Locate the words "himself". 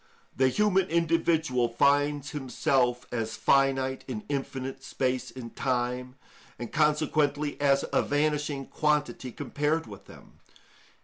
2.31-3.05